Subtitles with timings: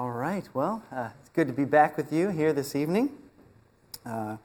[0.00, 0.48] All right.
[0.54, 3.10] Well, uh, it's good to be back with you here this evening.
[4.06, 4.38] Uh,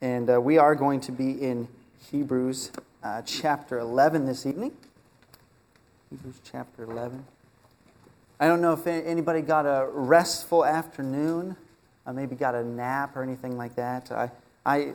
[0.00, 1.68] and uh, we are going to be in
[2.10, 2.72] Hebrews
[3.04, 4.72] uh, chapter 11 this evening.
[6.10, 7.24] Hebrews chapter 11.
[8.40, 11.54] I don't know if anybody got a restful afternoon,
[12.04, 14.10] uh, maybe got a nap or anything like that.
[14.10, 14.32] I,
[14.66, 14.94] I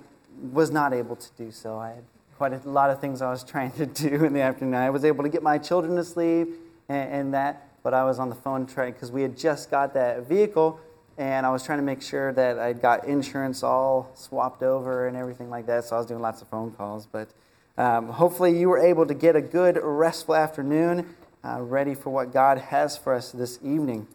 [0.51, 1.79] was not able to do so.
[1.79, 2.03] I had
[2.35, 4.75] quite a lot of things I was trying to do in the afternoon.
[4.75, 6.49] I was able to get my children to sleep
[6.89, 9.93] and, and that but I was on the phone trying because we had just got
[9.93, 10.79] that vehicle
[11.17, 15.15] and I was trying to make sure that I'd got insurance all swapped over and
[15.15, 15.83] everything like that.
[15.85, 17.05] So I was doing lots of phone calls.
[17.05, 17.29] But
[17.77, 22.31] um, hopefully, you were able to get a good, restful afternoon uh, ready for what
[22.33, 24.07] God has for us this evening.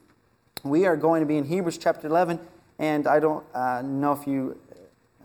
[0.65, 2.41] We are going to be in Hebrews chapter 11,
[2.79, 4.59] and I don't uh, know if you,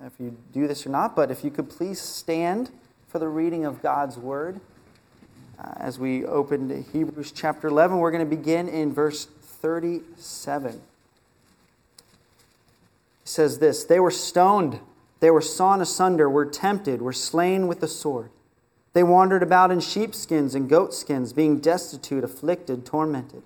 [0.06, 2.70] if you do this or not, but if you could please stand
[3.08, 4.60] for the reading of God's word.
[5.64, 10.72] Uh, as we open to Hebrews chapter 11, we're going to begin in verse 37.
[10.74, 10.82] It
[13.24, 14.80] says this They were stoned,
[15.20, 18.30] they were sawn asunder, were tempted, were slain with the sword.
[18.94, 23.42] They wandered about in sheepskins and goatskins, being destitute, afflicted, tormented,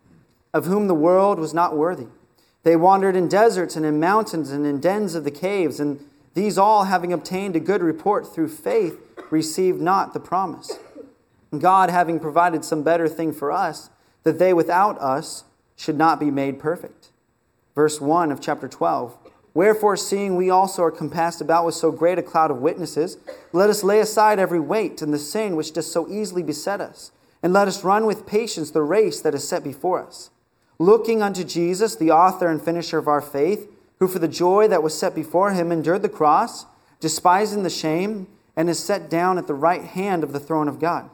[0.53, 2.07] of whom the world was not worthy.
[2.63, 6.57] They wandered in deserts and in mountains and in dens of the caves, and these
[6.57, 10.77] all, having obtained a good report through faith, received not the promise.
[11.57, 13.89] God having provided some better thing for us,
[14.23, 15.45] that they without us
[15.75, 17.11] should not be made perfect.
[17.75, 19.17] Verse 1 of chapter 12.
[19.53, 23.17] Wherefore, seeing we also are compassed about with so great a cloud of witnesses,
[23.53, 27.11] let us lay aside every weight and the sin which does so easily beset us,
[27.41, 30.29] and let us run with patience the race that is set before us.
[30.79, 33.67] Looking unto Jesus, the author and finisher of our faith,
[33.99, 36.65] who for the joy that was set before him endured the cross,
[36.99, 40.79] despising the shame, and is set down at the right hand of the throne of
[40.79, 41.09] God.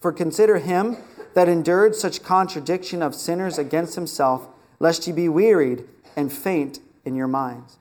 [0.00, 0.96] For consider him
[1.34, 5.84] that endured such contradiction of sinners against himself, lest ye be wearied
[6.16, 7.78] and faint in your minds.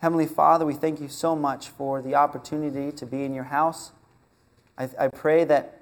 [0.00, 3.90] Heavenly Father, we thank you so much for the opportunity to be in your house.
[4.76, 5.80] I, I pray that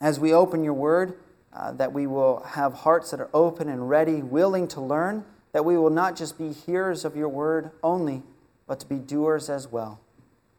[0.00, 1.18] as we open your word,
[1.52, 5.64] uh, that we will have hearts that are open and ready, willing to learn, that
[5.66, 8.22] we will not just be hearers of your word only,
[8.66, 10.00] but to be doers as well.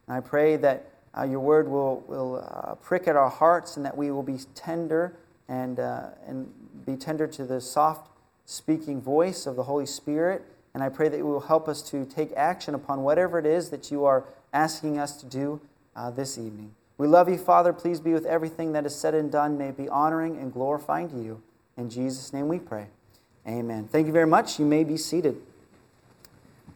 [0.07, 3.85] And I pray that uh, your word will, will uh, prick at our hearts and
[3.85, 5.15] that we will be tender
[5.47, 6.51] and, uh, and
[6.85, 8.09] be tender to the soft
[8.45, 10.43] speaking voice of the Holy Spirit.
[10.73, 13.69] And I pray that you will help us to take action upon whatever it is
[13.69, 15.61] that you are asking us to do
[15.95, 16.73] uh, this evening.
[16.97, 17.73] We love you, Father.
[17.73, 19.57] Please be with everything that is said and done.
[19.57, 21.41] May it be honoring and glorifying to you.
[21.77, 22.87] In Jesus' name we pray.
[23.47, 23.87] Amen.
[23.91, 24.59] Thank you very much.
[24.59, 25.41] You may be seated.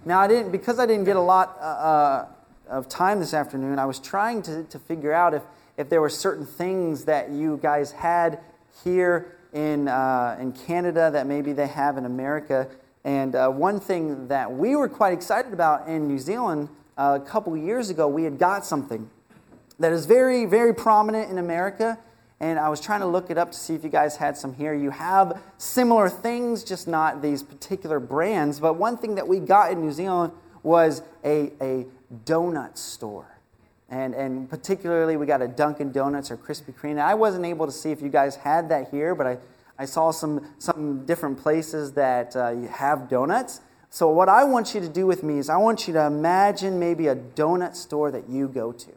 [0.06, 2.28] Now, I didn't, because I didn't get a lot uh, uh
[2.69, 5.44] of time this afternoon, I was trying to, to figure out if,
[5.78, 8.39] if there were certain things that you guys had
[8.83, 12.67] here in, uh, in Canada that maybe they have in America.
[13.03, 17.25] And uh, one thing that we were quite excited about in New Zealand uh, a
[17.25, 19.09] couple years ago, we had got something
[19.79, 21.97] that is very, very prominent in America.
[22.39, 24.53] And I was trying to look it up to see if you guys had some
[24.53, 24.73] here.
[24.73, 28.59] You have similar things, just not these particular brands.
[28.59, 31.85] But one thing that we got in New Zealand was a, a
[32.25, 33.38] donut store.
[33.90, 37.00] And, and particularly, we got a Dunkin' Donuts or Krispy Kreme.
[37.00, 39.38] I wasn't able to see if you guys had that here, but I,
[39.79, 43.62] I saw some, some different places that uh, you have donuts.
[43.90, 46.79] So, what I want you to do with me is I want you to imagine
[46.79, 48.91] maybe a donut store that you go to.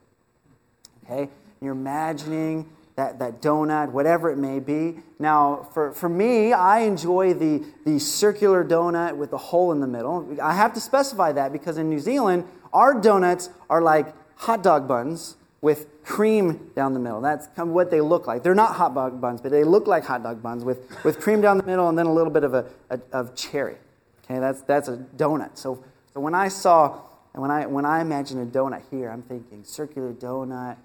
[1.04, 1.30] Okay?
[1.60, 2.68] You're imagining
[3.00, 4.98] that, that donut, whatever it may be.
[5.18, 9.86] Now, for, for me, I enjoy the, the circular donut with the hole in the
[9.86, 10.36] middle.
[10.40, 12.44] I have to specify that because in New Zealand,
[12.74, 17.22] our donuts are like hot dog buns with cream down the middle.
[17.22, 18.42] That's kind of what they look like.
[18.42, 21.40] They're not hot dog buns, but they look like hot dog buns with, with cream
[21.40, 23.76] down the middle and then a little bit of, a, a of cherry.
[24.24, 25.56] Okay, that's, that's a donut.
[25.56, 25.82] So,
[26.12, 27.00] so when I saw,
[27.32, 30.76] and when I, when I imagine a donut here, I'm thinking circular donut,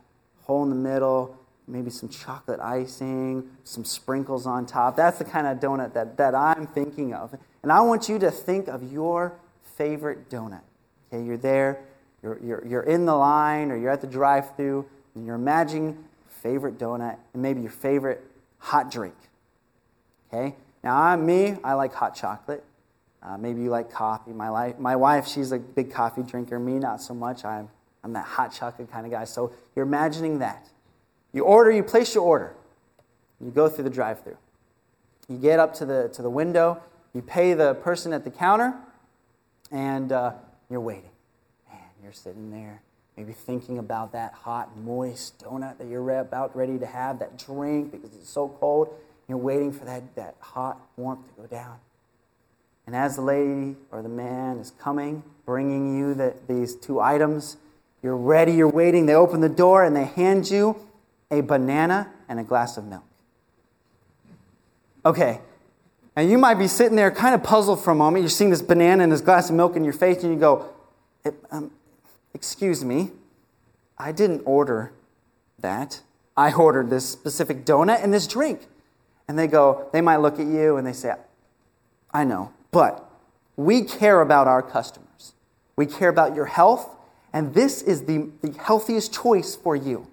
[0.44, 1.38] hole in the middle,
[1.68, 4.96] maybe some chocolate icing, some sprinkles on top.
[4.96, 7.36] That's the kind of donut that, that I'm thinking of.
[7.64, 9.34] And I want you to think of your
[9.78, 10.62] favorite donut.
[11.12, 11.84] Okay, you're there,
[12.22, 14.86] you're, you're, you're in the line, or you're at the drive through,
[15.16, 15.98] and you're imagining
[16.46, 18.24] favorite donut and maybe your favorite
[18.60, 19.16] hot drink.
[20.32, 20.56] Okay?
[20.84, 22.64] Now, I'm me, I like hot chocolate.
[23.24, 24.32] Uh, maybe you like coffee.
[24.32, 26.60] My, life, my wife, she's a big coffee drinker.
[26.60, 27.44] Me, not so much.
[27.44, 27.68] I'm,
[28.04, 29.26] I'm that hot chocolate kind of guy.
[29.26, 30.70] So you're imagining that.
[31.36, 32.56] You order, you place your order.
[33.42, 34.38] You go through the drive through.
[35.28, 36.82] You get up to the, to the window,
[37.14, 38.74] you pay the person at the counter,
[39.70, 40.32] and uh,
[40.70, 41.10] you're waiting.
[41.70, 42.82] Man, you're sitting there,
[43.18, 47.92] maybe thinking about that hot, moist donut that you're about ready to have, that drink
[47.92, 48.96] because it's so cold.
[49.28, 51.80] You're waiting for that, that hot warmth to go down.
[52.88, 57.58] And as the lady or the man is coming, bringing you the, these two items,
[58.02, 59.06] you're ready, you're waiting.
[59.06, 60.80] They open the door and they hand you
[61.32, 63.04] a banana and a glass of milk.
[65.06, 65.40] Okay,
[66.16, 68.24] and you might be sitting there kind of puzzled for a moment.
[68.24, 70.70] You're seeing this banana and this glass of milk in your face, and you go,
[71.52, 71.72] um,
[72.36, 73.12] Excuse me,
[73.98, 74.92] I didn't order
[75.60, 76.02] that.
[76.36, 78.68] I ordered this specific donut and this drink.
[79.28, 81.14] And they go, they might look at you and they say,
[82.12, 83.10] I know, but
[83.56, 85.34] we care about our customers.
[85.78, 86.90] We care about your health,
[87.32, 90.08] and this is the, the healthiest choice for you.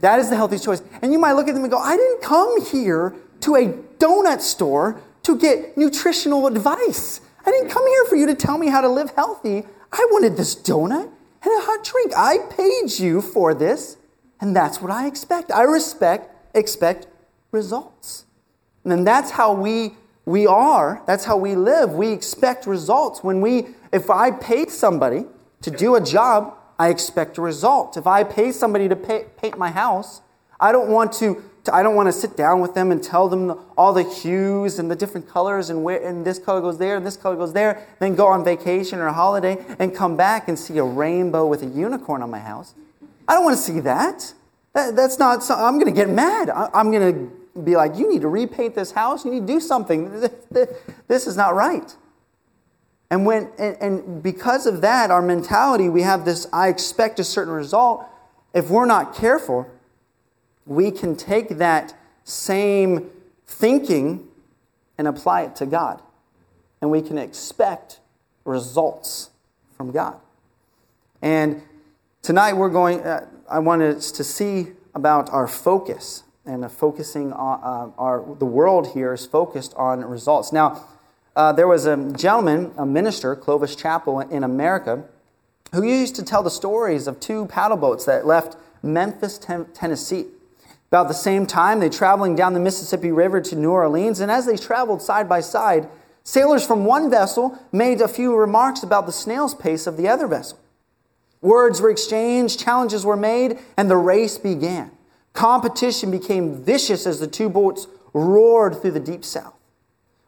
[0.00, 0.82] That is the healthiest choice.
[1.02, 4.40] And you might look at them and go, I didn't come here to a donut
[4.40, 7.20] store to get nutritional advice.
[7.44, 9.64] I didn't come here for you to tell me how to live healthy.
[9.92, 12.12] I wanted this donut and a hot drink.
[12.16, 13.96] I paid you for this,
[14.40, 15.50] and that's what I expect.
[15.52, 17.06] I respect, expect
[17.52, 18.24] results.
[18.84, 19.94] And that's how we,
[20.24, 21.92] we are, that's how we live.
[21.92, 23.22] We expect results.
[23.22, 25.26] When we, if I paid somebody
[25.62, 27.96] to do a job, I expect a result.
[27.96, 30.20] If I pay somebody to pay, paint my house,
[30.60, 33.28] I don't want to, to, I don't want to sit down with them and tell
[33.28, 36.78] them the, all the hues and the different colors and where and this color goes
[36.78, 40.16] there and this color goes there, then go on vacation or a holiday and come
[40.16, 42.74] back and see a rainbow with a unicorn on my house.
[43.28, 44.32] I don't want to see that.
[44.72, 45.48] that that's not.
[45.50, 46.50] I'm going to get mad.
[46.50, 47.14] I, I'm going
[47.54, 49.24] to be like, you need to repaint this house.
[49.24, 50.10] You need to do something.
[51.08, 51.94] This is not right.
[53.10, 56.46] And when and, and because of that, our mentality, we have this.
[56.52, 58.04] I expect a certain result.
[58.52, 59.70] If we're not careful
[60.66, 61.94] we can take that
[62.24, 63.08] same
[63.46, 64.26] thinking
[64.98, 66.02] and apply it to God.
[66.80, 68.00] And we can expect
[68.44, 69.30] results
[69.76, 70.16] from God.
[71.22, 71.62] And
[72.22, 77.60] tonight we're going, uh, I want us to see about our focus and focusing on
[77.62, 80.52] uh, our, the world here is focused on results.
[80.52, 80.84] Now,
[81.36, 85.04] uh, there was a gentleman, a minister, Clovis Chappell in America,
[85.72, 90.26] who used to tell the stories of two paddle boats that left Memphis, Tennessee.
[90.88, 94.46] About the same time, they traveling down the Mississippi River to New Orleans, and as
[94.46, 95.88] they traveled side by side,
[96.24, 100.26] sailors from one vessel made a few remarks about the snail's pace of the other
[100.26, 100.58] vessel.
[101.42, 104.90] Words were exchanged, challenges were made, and the race began.
[105.34, 109.52] Competition became vicious as the two boats roared through the deep south.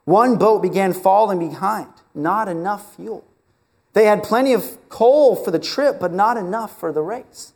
[0.09, 3.23] One boat began falling behind, not enough fuel.
[3.93, 7.53] They had plenty of coal for the trip, but not enough for the race.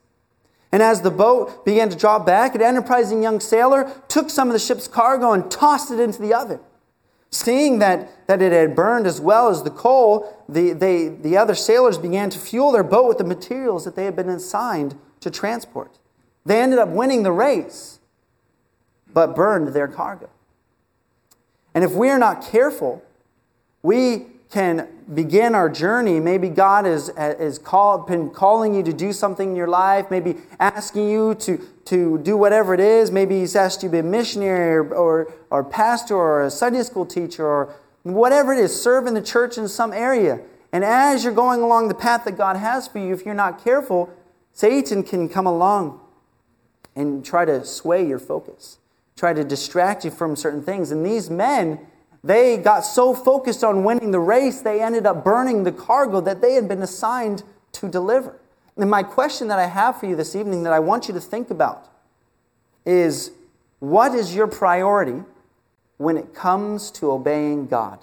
[0.71, 4.53] And as the boat began to draw back, an enterprising young sailor took some of
[4.53, 6.59] the ship's cargo and tossed it into the oven.
[7.31, 11.55] Seeing that, that it had burned as well as the coal, the, they, the other
[11.55, 15.31] sailors began to fuel their boat with the materials that they had been assigned to
[15.31, 15.97] transport.
[16.45, 17.99] They ended up winning the race,
[19.11, 20.29] but burned their cargo.
[21.73, 23.03] And if we are not careful,
[23.81, 26.19] we can begin our journey.
[26.19, 30.37] Maybe God has is call, been calling you to do something in your life, maybe
[30.59, 33.11] asking you to, to do whatever it is.
[33.11, 36.83] Maybe He's asked you to be a missionary or, or, or pastor or a Sunday
[36.83, 37.73] school teacher or
[38.03, 40.39] whatever it is, serve in the church in some area.
[40.71, 43.63] And as you're going along the path that God has for you, if you're not
[43.63, 44.13] careful,
[44.53, 45.99] Satan can come along
[46.95, 48.77] and try to sway your focus,
[49.15, 50.91] try to distract you from certain things.
[50.91, 51.79] And these men,
[52.23, 56.41] they got so focused on winning the race, they ended up burning the cargo that
[56.41, 57.43] they had been assigned
[57.73, 58.39] to deliver.
[58.77, 61.19] And my question that I have for you this evening that I want you to
[61.19, 61.89] think about
[62.85, 63.31] is
[63.79, 65.23] what is your priority
[65.97, 67.99] when it comes to obeying God?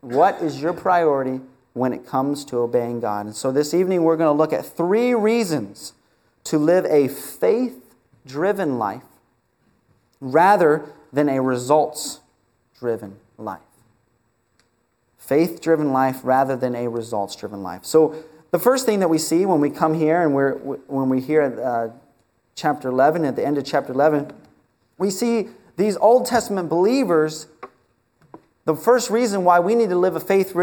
[0.00, 1.40] What is your priority
[1.72, 3.26] when it comes to obeying God?
[3.26, 5.94] And so this evening we're going to look at three reasons
[6.44, 7.94] to live a faith
[8.26, 9.02] driven life
[10.22, 12.20] rather than a results
[12.78, 13.60] driven life.
[15.18, 17.84] Faith driven life rather than a results driven life.
[17.84, 18.14] So,
[18.52, 21.42] the first thing that we see when we come here and we're, when we hear
[21.42, 21.88] uh,
[22.54, 24.30] chapter 11, at the end of chapter 11,
[24.98, 27.46] we see these Old Testament believers.
[28.66, 30.54] The first reason why we need to live a faith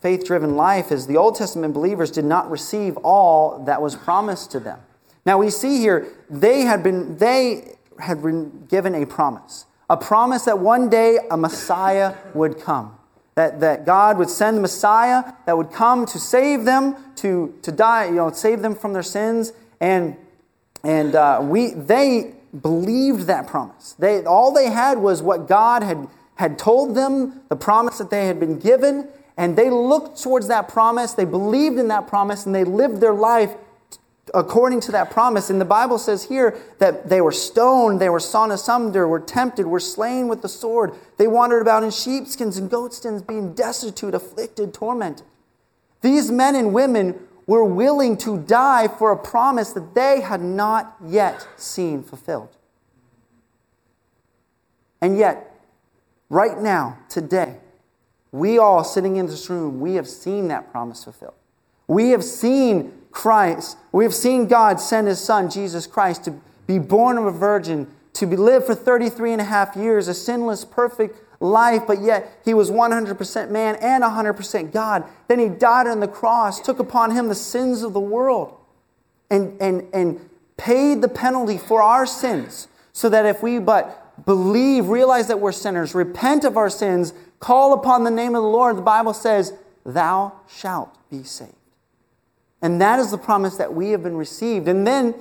[0.00, 4.50] faith driven life is the Old Testament believers did not receive all that was promised
[4.52, 4.80] to them.
[5.26, 10.44] Now we see here they had been they had been given a promise a promise
[10.44, 12.96] that one day a Messiah would come.
[13.34, 17.72] That, that God would send the Messiah that would come to save them, to, to
[17.72, 19.52] die, you know, save them from their sins.
[19.80, 20.16] And,
[20.84, 23.94] and uh, we, they believed that promise.
[23.98, 28.26] They, all they had was what God had, had told them, the promise that they
[28.26, 32.54] had been given, and they looked towards that promise, they believed in that promise, and
[32.54, 33.54] they lived their life
[34.34, 35.50] according to that promise.
[35.50, 39.66] And the Bible says here that they were stoned, they were sawn asunder, were tempted,
[39.66, 40.94] were slain with the sword.
[41.16, 45.26] They wandered about in sheepskins and goatskins, being destitute, afflicted, tormented.
[46.00, 50.96] These men and women were willing to die for a promise that they had not
[51.04, 52.56] yet seen fulfilled.
[55.00, 55.58] And yet,
[56.28, 57.56] right now, today,
[58.32, 61.34] we all sitting in this room, we have seen that promise fulfilled.
[61.88, 66.78] We have seen Christ, we have seen God send his son, Jesus Christ, to be
[66.78, 70.64] born of a virgin, to be live for 33 and a half years, a sinless,
[70.64, 75.04] perfect life, but yet he was 100% man and 100% God.
[75.26, 78.56] Then he died on the cross, took upon him the sins of the world,
[79.30, 84.88] and, and, and paid the penalty for our sins, so that if we but believe,
[84.88, 88.76] realize that we're sinners, repent of our sins, call upon the name of the Lord,
[88.76, 91.54] the Bible says, Thou shalt be saved.
[92.62, 94.68] And that is the promise that we have been received.
[94.68, 95.14] And then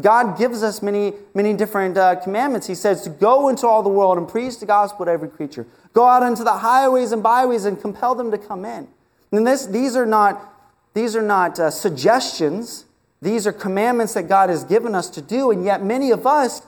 [0.00, 2.66] God gives us many, many different uh, commandments.
[2.66, 5.66] He says to go into all the world and preach the gospel to every creature.
[5.92, 8.88] Go out into the highways and byways and compel them to come in.
[9.32, 10.54] And this, these are not,
[10.94, 12.84] these are not uh, suggestions.
[13.20, 15.50] These are commandments that God has given us to do.
[15.50, 16.62] And yet many of us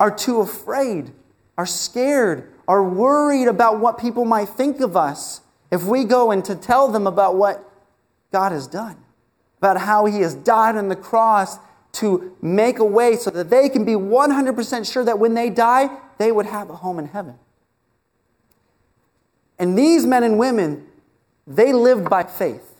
[0.00, 1.12] are too afraid,
[1.56, 5.40] are scared, are worried about what people might think of us
[5.70, 7.70] if we go and to tell them about what
[8.32, 9.03] God has done
[9.58, 11.58] about how he has died on the cross
[11.92, 15.88] to make a way so that they can be 100% sure that when they die,
[16.18, 17.34] they would have a home in heaven.
[19.58, 20.86] And these men and women,
[21.46, 22.74] they lived by faith.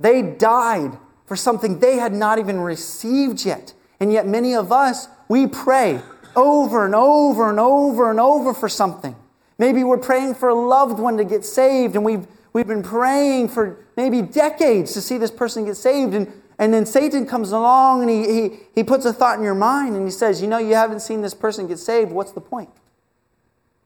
[0.00, 3.74] They died for something they had not even received yet.
[4.00, 6.00] And yet, many of us, we pray
[6.34, 9.16] over and over and over and over for something.
[9.58, 13.50] Maybe we're praying for a loved one to get saved, and we've We've been praying
[13.50, 16.14] for maybe decades to see this person get saved.
[16.14, 19.54] And, and then Satan comes along and he, he, he puts a thought in your
[19.54, 22.12] mind and he says, You know, you haven't seen this person get saved.
[22.12, 22.70] What's the point?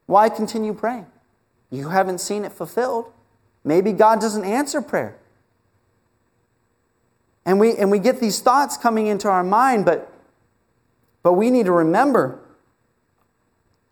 [0.07, 1.07] Why continue praying?
[1.69, 3.07] You haven't seen it fulfilled.
[3.65, 5.19] Maybe God doesn't answer prayer.
[7.45, 10.13] And we, and we get these thoughts coming into our mind, but,
[11.25, 12.39] but we need to remember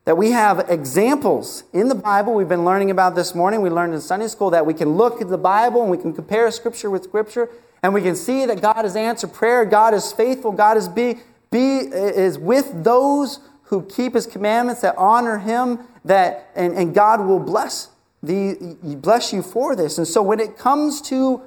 [0.09, 2.33] that we have examples in the Bible.
[2.33, 3.61] We've been learning about this morning.
[3.61, 6.15] We learned in Sunday school that we can look at the Bible and we can
[6.15, 7.51] compare Scripture with Scripture,
[7.83, 9.67] and we can see that God has answered prayer.
[9.67, 10.51] God is faithful.
[10.53, 11.17] God is be,
[11.51, 15.81] be is with those who keep His commandments that honor Him.
[16.07, 17.91] That and, and God will bless
[18.23, 19.99] the bless you for this.
[19.99, 21.43] And so when it comes to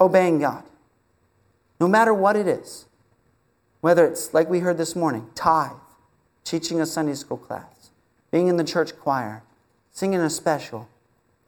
[0.00, 0.64] obeying God,
[1.78, 2.86] no matter what it is,
[3.82, 5.72] whether it's like we heard this morning, tithe,
[6.44, 7.73] teaching a Sunday school class
[8.34, 9.44] being in the church choir,
[9.92, 10.88] singing a special,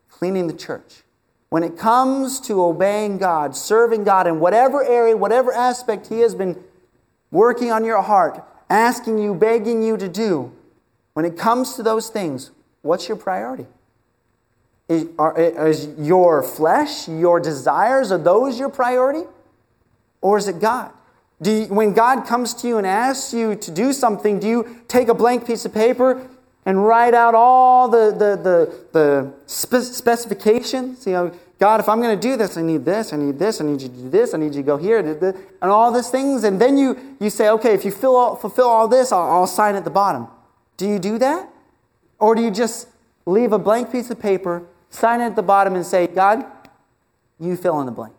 [0.09, 1.03] cleaning the church.
[1.49, 6.33] When it comes to obeying God, serving God in whatever area, whatever aspect He has
[6.33, 6.57] been
[7.33, 8.41] working on your heart,
[8.71, 10.53] asking you, begging you to do,
[11.15, 12.53] when it comes to those things,
[12.83, 13.67] what's your priority?
[14.89, 19.27] Is, are, is your flesh, your desires, are those your priority?
[20.21, 20.93] Or is it God?
[21.43, 24.85] Do you, when God comes to you and asks you to do something, do you
[24.87, 26.29] take a blank piece of paper
[26.67, 31.07] and write out all the, the, the, the specifications.
[31.07, 33.61] You know, God, if I'm going to do this, I need this, I need this,
[33.61, 36.11] I need you to do this, I need you to go here, and all these
[36.11, 36.45] things.
[36.45, 39.47] And then you, you say, okay, if you fill all, fulfill all this, I'll, I'll
[39.47, 40.27] sign at the bottom.
[40.77, 41.49] Do you do that?
[42.19, 42.89] Or do you just
[43.25, 46.45] leave a blank piece of paper, sign it at the bottom, and say, God,
[47.39, 48.15] you fill in the blank,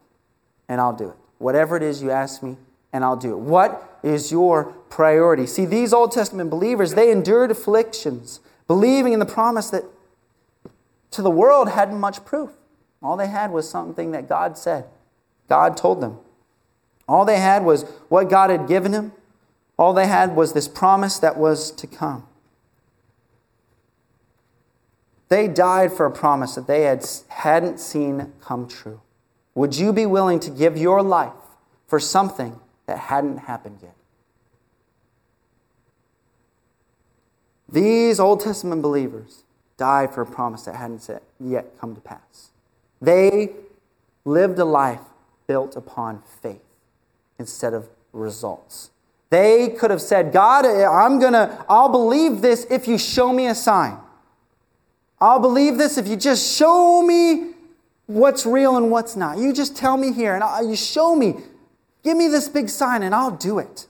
[0.69, 1.15] and I'll do it.
[1.37, 2.55] Whatever it is you ask me,
[2.93, 3.39] and I'll do it.
[3.39, 5.45] What is your priority?
[5.45, 9.83] See, these Old Testament believers, they endured afflictions, believing in the promise that
[11.11, 12.51] to the world hadn't much proof.
[13.01, 14.85] All they had was something that God said,
[15.47, 16.17] God told them.
[17.07, 19.13] All they had was what God had given them.
[19.77, 22.27] All they had was this promise that was to come.
[25.29, 29.01] They died for a promise that they had, hadn't seen come true.
[29.55, 31.33] Would you be willing to give your life
[31.87, 33.95] for something that hadn't happened yet.
[37.69, 39.43] These Old Testament believers
[39.75, 41.07] died for a promise that hadn't
[41.39, 42.49] yet come to pass.
[43.01, 43.51] They
[44.25, 45.01] lived a life
[45.45, 46.61] built upon faith
[47.37, 48.89] instead of results.
[49.29, 53.47] They could have said, God, I'm going to, I'll believe this if you show me
[53.47, 53.97] a sign.
[55.19, 57.51] I'll believe this if you just show me
[58.05, 59.37] what's real and what's not.
[59.37, 61.35] You just tell me here and I, you show me
[62.07, 63.85] Give me this big sign and I'll do it.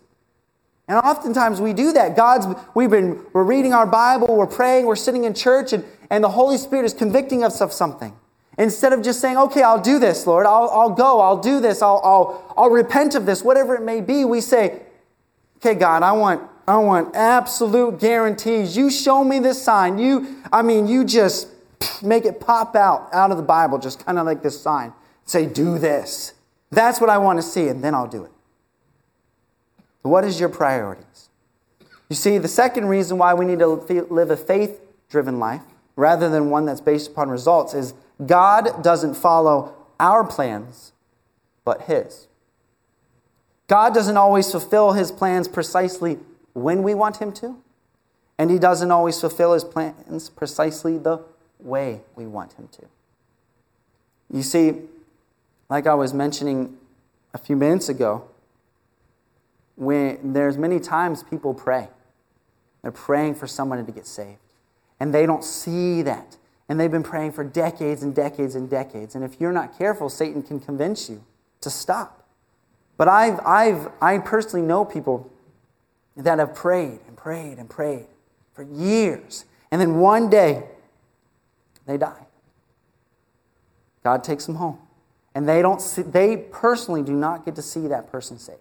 [0.87, 2.15] And oftentimes we do that.
[2.15, 6.23] God's, we've been, we're reading our Bible, we're praying, we're sitting in church, and, and
[6.23, 8.17] the Holy Spirit is convicting us of something.
[8.57, 11.83] Instead of just saying, okay, I'll do this, Lord, I'll, I'll go, I'll do this,
[11.83, 14.81] I'll, I'll, I'll repent of this, whatever it may be, we say,
[15.57, 18.75] okay, God, I want, I want absolute guarantees.
[18.75, 19.99] You show me this sign.
[19.99, 21.49] You, I mean, you just
[22.01, 24.91] make it pop out out of the Bible, just kind of like this sign.
[25.25, 26.33] Say, do this.
[26.69, 28.31] That's what I want to see, and then I'll do it.
[30.01, 31.29] What is your priorities?
[32.09, 35.61] You see, the second reason why we need to live a faith driven life
[35.95, 37.93] rather than one that's based upon results is
[38.25, 40.93] God doesn't follow our plans,
[41.65, 42.27] but His.
[43.67, 46.19] God doesn't always fulfill His plans precisely
[46.53, 47.57] when we want Him to,
[48.37, 51.19] and He doesn't always fulfill His plans precisely the
[51.59, 52.85] way we want Him to.
[54.31, 54.81] You see,
[55.69, 56.77] like I was mentioning
[57.33, 58.29] a few minutes ago,
[59.75, 61.87] when there's many times people pray.
[62.81, 64.39] They're praying for someone to get saved.
[64.99, 66.37] And they don't see that.
[66.67, 69.15] And they've been praying for decades and decades and decades.
[69.15, 71.23] And if you're not careful, Satan can convince you
[71.61, 72.27] to stop.
[72.97, 75.31] But I've, I've, I personally know people
[76.15, 78.07] that have prayed and prayed and prayed
[78.53, 79.45] for years.
[79.71, 80.63] And then one day,
[81.85, 82.25] they die.
[84.03, 84.79] God takes them home.
[85.37, 88.57] And they, don't see, they personally do not get to see that person saved.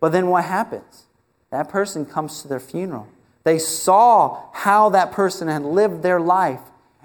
[0.00, 1.04] But then what happens?
[1.50, 3.06] That person comes to their funeral.
[3.44, 6.58] They saw how that person had lived their life.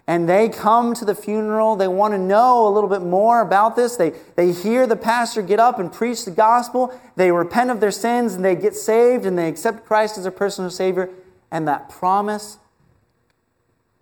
[0.07, 1.75] And they come to the funeral.
[1.75, 3.97] They want to know a little bit more about this.
[3.97, 6.91] They, they hear the pastor get up and preach the gospel.
[7.15, 10.31] They repent of their sins and they get saved and they accept Christ as their
[10.31, 11.07] personal Savior.
[11.51, 12.57] And that promise,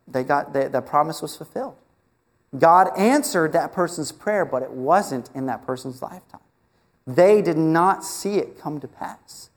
[0.07, 1.75] they got, that promise was fulfilled.
[2.57, 6.41] God answered that person's prayer, but it wasn't in that person's lifetime.
[7.05, 9.49] They did not see it come to pass.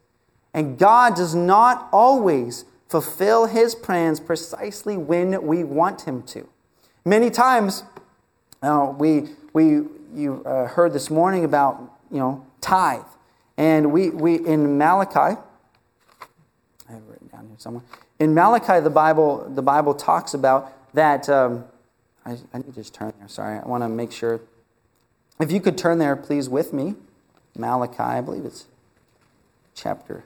[0.55, 6.47] And God does not always fulfill his plans precisely when we want him to.
[7.05, 7.85] Many times,
[8.63, 9.85] uh, we, we,
[10.15, 11.81] you uh, heard this morning about,
[12.11, 13.01] you know, tithe.
[13.57, 15.37] And we, we in Malachi, I
[16.89, 17.85] have it written down here somewhere.
[18.19, 21.29] In Malachi, the Bible, the Bible talks about that.
[21.31, 21.65] Um,
[22.25, 23.29] I, I need to just turn there.
[23.29, 24.41] Sorry, I want to make sure.
[25.41, 26.95] If you could turn there, please, with me.
[27.57, 28.67] Malachi, I believe it's
[29.75, 30.25] chapter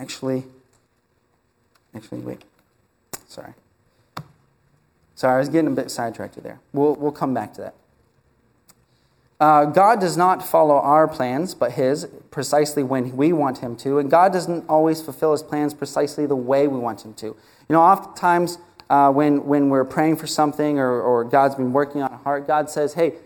[0.00, 0.44] Actually,
[1.94, 2.42] actually, wait.
[3.28, 3.52] Sorry.
[5.14, 6.58] Sorry, I was getting a bit sidetracked there.
[6.72, 7.74] We'll, we'll come back to that.
[9.38, 13.98] Uh, God does not follow our plans, but His, precisely when we want Him to.
[13.98, 17.26] And God doesn't always fulfill His plans precisely the way we want Him to.
[17.26, 17.36] You
[17.68, 18.56] know, oftentimes
[18.88, 22.46] uh, when, when we're praying for something or, or God's been working on a heart,
[22.46, 23.16] God says, Hey,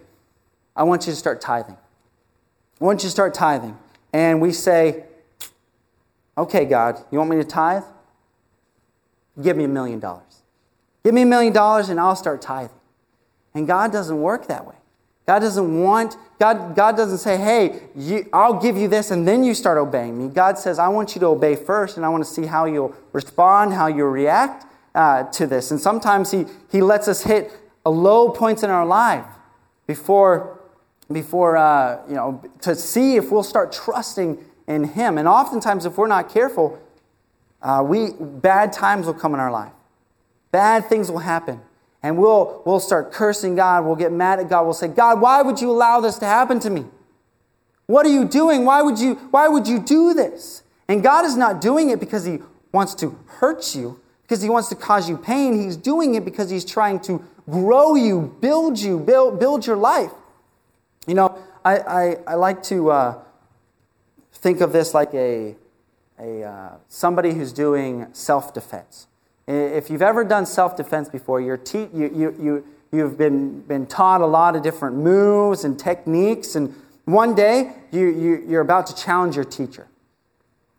[0.74, 1.76] I want you to start tithing.
[2.80, 3.78] I want you to start tithing.
[4.12, 5.04] And we say,
[6.36, 7.84] Okay, God, you want me to tithe?
[9.40, 10.42] Give me a million dollars.
[11.04, 12.76] Give me a million dollars and I'll start tithing.
[13.54, 14.74] And God doesn't work that way.
[15.26, 19.42] God doesn't want, God, God doesn't say, hey, you, I'll give you this and then
[19.42, 20.32] you start obeying me.
[20.32, 22.94] God says, I want you to obey first and I want to see how you'll
[23.12, 25.70] respond, how you'll react uh, to this.
[25.70, 27.52] And sometimes he, he lets us hit
[27.86, 29.24] a low points in our life
[29.86, 30.60] before,
[31.10, 35.18] before uh, you know, to see if we'll start trusting in Him.
[35.18, 36.78] And oftentimes, if we're not careful,
[37.62, 39.72] uh, we, bad times will come in our life.
[40.50, 41.60] Bad things will happen.
[42.02, 43.84] And we'll, we'll start cursing God.
[43.86, 44.64] We'll get mad at God.
[44.64, 46.84] We'll say, God, why would you allow this to happen to me?
[47.86, 48.64] What are you doing?
[48.64, 50.62] Why would you, why would you do this?
[50.86, 52.40] And God is not doing it because He
[52.72, 55.58] wants to hurt you, because He wants to cause you pain.
[55.58, 60.10] He's doing it because He's trying to grow you, build you, build, build your life.
[61.06, 63.18] You know, I, I, I like to uh,
[64.44, 65.56] think of this like a,
[66.20, 69.06] a, uh, somebody who's doing self defense.
[69.48, 73.86] If you've ever done self defense before, you're te- you, you, you, you've been, been
[73.86, 76.74] taught a lot of different moves and techniques, and
[77.06, 79.88] one day you, you, you're about to challenge your teacher.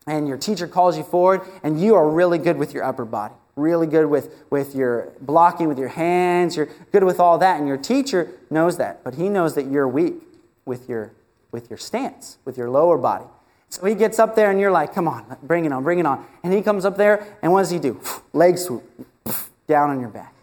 [0.05, 3.33] And your teacher calls you forward, and you are really good with your upper body,
[3.55, 7.57] really good with, with your blocking with your hands, you're good with all that.
[7.57, 10.21] And your teacher knows that, but he knows that you're weak
[10.65, 11.13] with your,
[11.51, 13.25] with your stance, with your lower body.
[13.69, 16.05] So he gets up there, and you're like, come on, bring it on, bring it
[16.05, 16.25] on.
[16.43, 17.99] And he comes up there, and what does he do?
[18.33, 18.83] Leg swoop,
[19.67, 20.33] down on your back.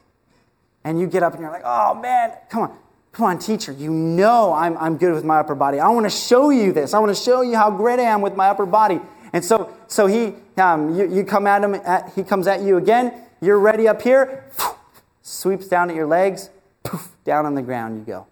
[0.85, 2.79] And you get up, and you're like, oh man, come on.
[3.13, 5.79] Come on, teacher, you know I'm, I'm good with my upper body.
[5.79, 6.95] I want to show you this.
[6.95, 9.01] I want to show you how great I am with my upper body.
[9.35, 12.79] And so, so he, um, you, you come at him, at, he comes at you
[12.79, 13.13] again.
[13.43, 14.51] You're ready up here,
[15.23, 16.49] sweeps down at your legs,
[16.85, 18.27] poof, down on the ground you go.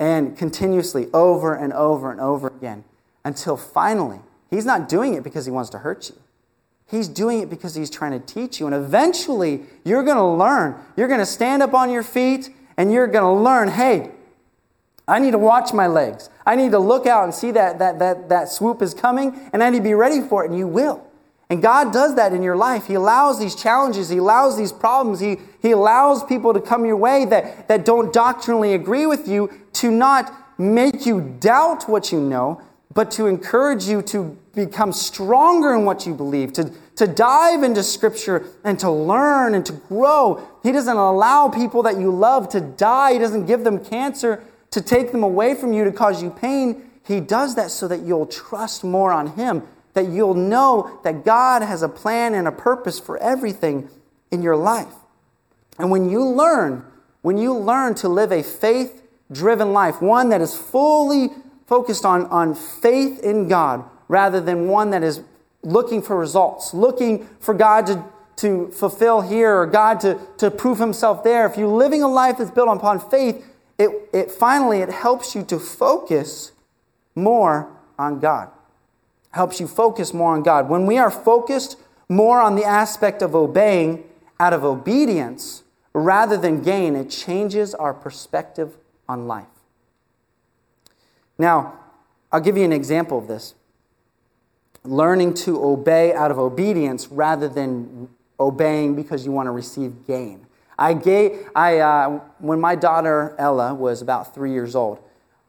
[0.00, 2.82] And continuously, over and over and over again,
[3.24, 6.16] until finally, he's not doing it because he wants to hurt you.
[6.86, 8.66] He's doing it because he's trying to teach you.
[8.66, 10.74] And eventually, you're going to learn.
[10.96, 14.10] You're going to stand up on your feet and you're going to learn hey,
[15.06, 16.30] I need to watch my legs.
[16.46, 19.62] I need to look out and see that, that, that, that swoop is coming, and
[19.62, 21.04] I need to be ready for it, and you will.
[21.50, 22.86] And God does that in your life.
[22.86, 26.96] He allows these challenges, He allows these problems, He, he allows people to come your
[26.96, 32.20] way that, that don't doctrinally agree with you to not make you doubt what you
[32.20, 37.62] know, but to encourage you to become stronger in what you believe, to, to dive
[37.62, 40.46] into Scripture and to learn and to grow.
[40.62, 44.80] He doesn't allow people that you love to die, He doesn't give them cancer to
[44.80, 46.90] take them away from you to cause you pain.
[47.06, 49.62] He does that so that you'll trust more on Him,
[49.94, 53.88] that you'll know that God has a plan and a purpose for everything
[54.30, 54.94] in your life.
[55.78, 56.84] And when you learn,
[57.22, 61.30] when you learn to live a faith driven life, one that is fully
[61.72, 65.22] focused on, on faith in God rather than one that is
[65.62, 68.04] looking for results, looking for God to,
[68.36, 71.46] to fulfill here or God to, to prove himself there.
[71.46, 73.42] If you're living a life that's built upon faith,
[73.78, 76.52] it, it finally it helps you to focus
[77.14, 78.50] more on God.
[79.30, 80.68] Helps you focus more on God.
[80.68, 84.04] When we are focused more on the aspect of obeying
[84.38, 85.62] out of obedience
[85.94, 88.76] rather than gain, it changes our perspective
[89.08, 89.51] on life.
[91.42, 91.74] Now,
[92.30, 93.56] I'll give you an example of this.
[94.84, 100.46] Learning to obey out of obedience rather than obeying because you want to receive gain.
[100.78, 105.00] I gave, I, uh, when my daughter Ella was about three years old,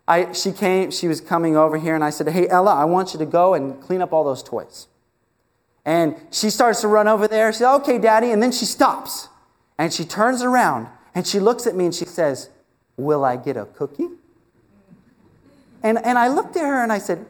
[0.08, 3.14] I, she came, she was coming over here, and I said, Hey, Ella, I want
[3.14, 4.88] you to go and clean up all those toys.
[5.86, 7.54] And she starts to run over there.
[7.54, 8.32] She says, Okay, Daddy.
[8.32, 9.30] And then she stops.
[9.78, 12.50] And she turns around and she looks at me and she says,
[12.98, 14.10] Will I get a cookie?
[15.84, 17.26] And, and I looked at her and I said,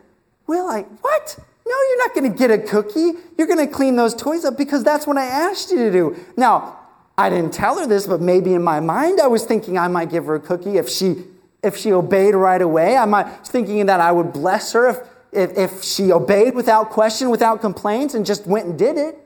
[0.47, 0.81] Will I?
[0.81, 1.39] What?
[1.65, 3.13] No, you're not going to get a cookie.
[3.37, 6.15] You're going to clean those toys up because that's what I asked you to do.
[6.35, 6.79] Now,
[7.17, 10.09] I didn't tell her this, but maybe in my mind I was thinking I might
[10.09, 11.23] give her a cookie if she
[11.63, 12.97] if she obeyed right away.
[12.97, 14.99] I might thinking that I would bless her if,
[15.31, 19.17] if, if she obeyed without question, without complaints, and just went and did it.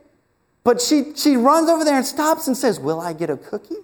[0.63, 3.78] But she, she runs over there and stops and says, Will I get a cookie?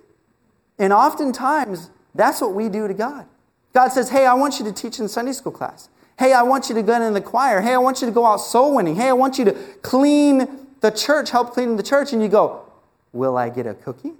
[0.77, 3.25] And oftentimes, that's what we do to God.
[3.73, 5.89] God says, Hey, I want you to teach in Sunday school class.
[6.17, 7.61] Hey, I want you to go in the choir.
[7.61, 8.95] Hey, I want you to go out soul winning.
[8.95, 10.47] Hey, I want you to clean
[10.81, 12.13] the church, help clean the church.
[12.13, 12.65] And you go,
[13.11, 14.13] Will I get a cookie?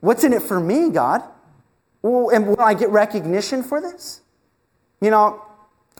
[0.00, 1.22] What's in it for me, God?
[2.02, 4.20] And will I get recognition for this?
[5.00, 5.42] You know,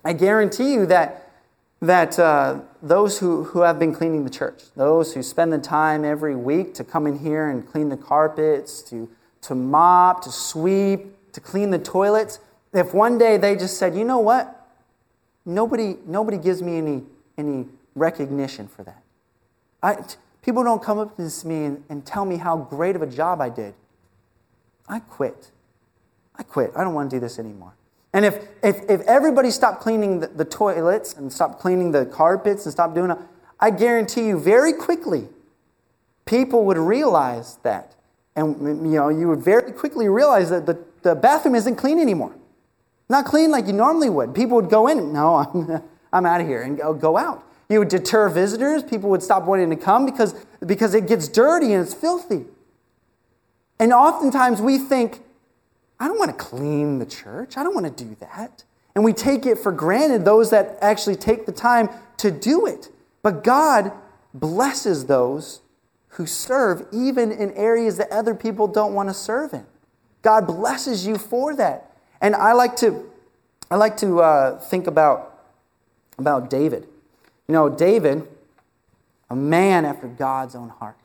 [0.05, 1.33] I guarantee you that,
[1.81, 6.05] that uh, those who, who have been cleaning the church, those who spend the time
[6.05, 9.09] every week to come in here and clean the carpets, to,
[9.41, 12.39] to mop, to sweep, to clean the toilets,
[12.75, 14.69] if one day they just said, you know what?
[15.47, 17.03] Nobody, nobody gives me any,
[17.39, 19.03] any recognition for that.
[19.83, 19.97] I,
[20.45, 23.41] People don't come up to me and, and tell me how great of a job
[23.41, 23.73] I did.
[24.87, 25.51] I quit.
[26.37, 26.71] I quit.
[26.77, 27.73] I don't want to do this anymore.
[28.13, 32.67] And if, if, if everybody stopped cleaning the, the toilets and stopped cleaning the carpets
[32.67, 33.19] and stopped doing it,
[33.59, 35.29] I guarantee you very quickly,
[36.27, 37.95] people would realize that.
[38.37, 38.61] And
[38.93, 42.35] you know, you would very quickly realize that the, the bathroom isn't clean anymore.
[43.09, 44.35] Not clean like you normally would.
[44.35, 47.45] People would go in, no, I'm, I'm out of here, and go, go out.
[47.69, 48.83] You would deter visitors.
[48.83, 52.45] People would stop wanting to come because, because it gets dirty and it's filthy.
[53.79, 55.23] And oftentimes we think,
[55.99, 57.57] I don't want to clean the church.
[57.57, 58.65] I don't want to do that.
[58.95, 61.89] And we take it for granted, those that actually take the time
[62.19, 62.91] to do it.
[63.23, 63.93] But God
[64.33, 65.61] blesses those
[66.09, 69.67] who serve even in areas that other people don't want to serve in.
[70.23, 71.94] God blesses you for that.
[72.25, 73.05] And I like to,
[73.71, 75.43] I like to uh, think about,
[76.17, 76.89] about David.
[77.47, 78.27] You know, David,
[79.29, 80.97] a man after God's own heart.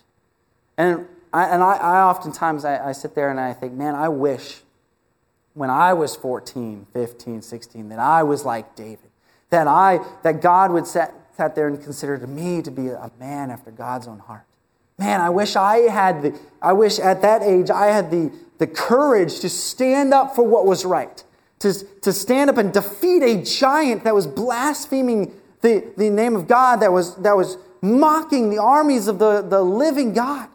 [0.78, 4.08] And I, and I, I oftentimes I, I sit there and I think, man, I
[4.08, 4.62] wish
[5.56, 9.10] when I was 14, 15, 16, that I was like David.
[9.50, 13.52] That I that God would sat, sat there and considered me to be a man
[13.52, 14.46] after God's own heart.
[15.00, 18.68] Man, I wish I had the I wish at that age I had the, the
[18.68, 21.24] courage to stand up for what was right.
[21.60, 26.48] To, to stand up and defeat a giant that was blaspheming the, the name of
[26.48, 30.48] God that was, that was mocking the armies of the, the living God.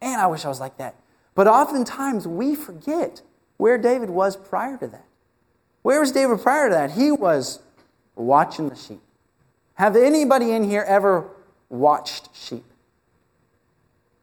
[0.00, 0.94] And I wish I was like that.
[1.34, 3.20] But oftentimes we forget
[3.58, 5.04] where David was prior to that.
[5.82, 6.92] Where was David prior to that?
[6.92, 7.60] He was
[8.14, 9.00] watching the sheep,
[9.74, 11.28] Have anybody in here ever
[11.68, 12.64] watched sheep?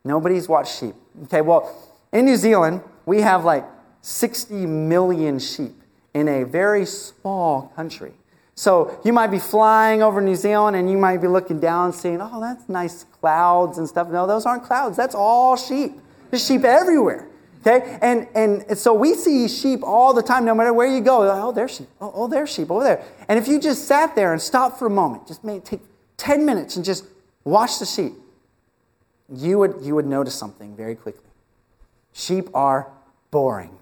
[0.07, 0.95] Nobody's watched sheep.
[1.25, 1.75] Okay, well,
[2.13, 3.65] in New Zealand, we have like
[4.01, 5.75] 60 million sheep
[6.13, 8.13] in a very small country.
[8.55, 12.19] So you might be flying over New Zealand and you might be looking down seeing,
[12.21, 14.07] oh, that's nice clouds and stuff.
[14.09, 14.97] No, those aren't clouds.
[14.97, 15.91] That's all sheep.
[16.31, 17.27] There's sheep everywhere.
[17.61, 17.99] Okay?
[18.01, 21.29] And, and so we see sheep all the time, no matter where you go.
[21.29, 21.87] Oh, there's sheep.
[21.99, 23.03] Oh, oh, there's sheep over there.
[23.27, 25.81] And if you just sat there and stopped for a moment, just take
[26.17, 27.05] 10 minutes and just
[27.43, 28.13] watch the sheep,
[29.33, 31.29] you would, you would notice something very quickly.
[32.13, 32.91] Sheep are
[33.31, 33.77] boring.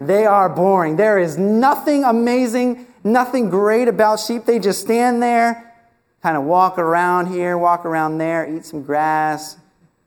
[0.00, 0.96] They are boring.
[0.96, 4.44] There is nothing amazing, nothing great about sheep.
[4.44, 5.74] They just stand there,
[6.22, 9.56] kind of walk around here, walk around there, eat some grass,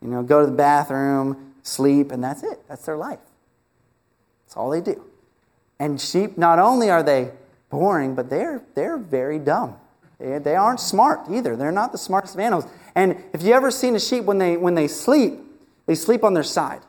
[0.00, 2.60] you know, go to the bathroom, sleep, and that's it.
[2.68, 3.18] That's their life.
[4.44, 5.04] That's all they do.
[5.78, 7.30] And sheep, not only are they
[7.70, 9.76] boring, but they're, they're very dumb.
[10.18, 11.56] They, aren't smart either.
[11.56, 12.66] They're not the smartest of animals.
[12.94, 15.38] And if you ever seen a sheep when they, when they sleep,
[15.86, 16.80] they sleep on their side.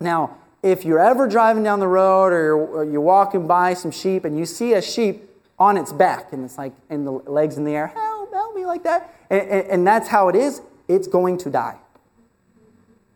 [0.00, 3.90] Now, if you're ever driving down the road or you're, or you're, walking by some
[3.90, 7.58] sheep and you see a sheep on its back and it's like, and the legs
[7.58, 10.62] in the air, help, help me like that, and, and, and that's how it is,
[10.88, 11.76] it's going to die.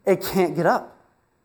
[0.04, 0.94] It can't get up.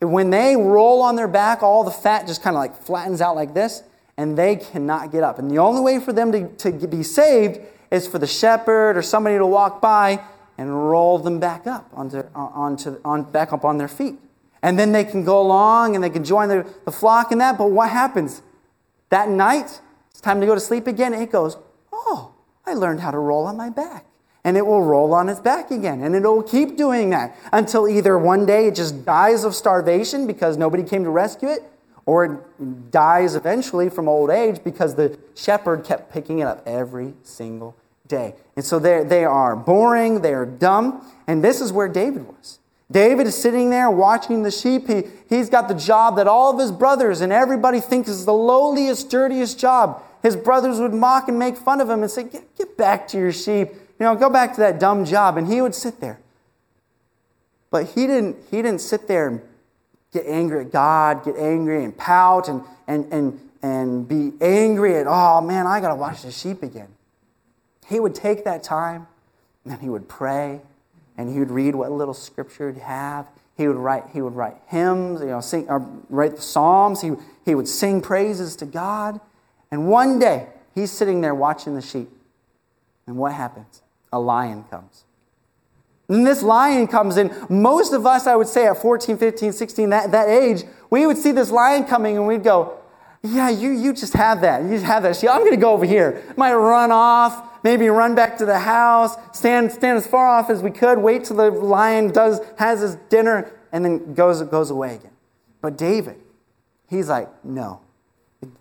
[0.01, 3.35] When they roll on their back, all the fat just kind of like flattens out
[3.35, 3.83] like this,
[4.17, 5.39] and they cannot get up.
[5.39, 7.59] And the only way for them to, to be saved
[7.91, 10.21] is for the shepherd or somebody to walk by
[10.57, 14.15] and roll them back up onto, onto, on, back up on their feet.
[14.61, 17.57] And then they can go along and they can join the, the flock and that.
[17.57, 18.41] But what happens?
[19.09, 21.13] That night, it's time to go to sleep again.
[21.13, 21.57] It goes,
[21.91, 22.33] Oh,
[22.65, 24.05] I learned how to roll on my back.
[24.45, 26.01] And it will roll on its back again.
[26.01, 30.27] And it will keep doing that until either one day it just dies of starvation
[30.27, 31.63] because nobody came to rescue it,
[32.05, 37.13] or it dies eventually from old age because the shepherd kept picking it up every
[37.23, 37.75] single
[38.13, 38.35] day.
[38.55, 41.05] And so they are boring, they are dumb.
[41.27, 42.59] And this is where David was.
[42.91, 44.87] David is sitting there watching the sheep.
[44.87, 48.33] He, he's got the job that all of his brothers and everybody thinks is the
[48.33, 50.03] lowliest, dirtiest job.
[50.21, 53.17] His brothers would mock and make fun of him and say, Get, get back to
[53.17, 53.69] your sheep.
[53.99, 55.37] You know, go back to that dumb job.
[55.37, 56.19] And he would sit there.
[57.71, 59.41] But he didn't, he didn't sit there and
[60.11, 65.07] get angry at God, get angry and pout and, and, and, and be angry at,
[65.07, 66.92] oh man, I got to watch the sheep again.
[67.89, 69.07] He would take that time
[69.65, 70.61] and he would pray
[71.17, 73.27] and he would read what little scripture he'd have.
[73.55, 77.01] He would write, he would write hymns, you know, sing, or write the psalms.
[77.01, 77.11] He,
[77.45, 79.19] he would sing praises to God.
[79.69, 82.09] And one day, he's sitting there watching the sheep.
[83.05, 83.81] And what happens?
[84.11, 85.03] A lion comes.
[86.09, 87.33] And this lion comes in.
[87.49, 91.17] Most of us, I would say, at 14, 15, 16, that, that age, we would
[91.17, 92.79] see this lion coming and we'd go,
[93.21, 94.63] Yeah, you, you just have that.
[94.63, 95.15] You just have that.
[95.15, 96.23] See, I'm going to go over here.
[96.37, 100.61] Might run off maybe run back to the house, stand, stand as far off as
[100.61, 104.95] we could, wait till the lion does, has his dinner, and then goes, goes away
[104.95, 105.11] again.
[105.61, 106.17] But David,
[106.89, 107.81] he's like, no,